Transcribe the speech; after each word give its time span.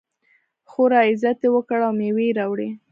خورا 0.69 0.99
عزت 1.09 1.39
یې 1.43 1.49
وکړ 1.55 1.79
او 1.87 1.91
مېوې 1.99 2.25
یې 2.29 2.35
راوړې. 2.39 2.69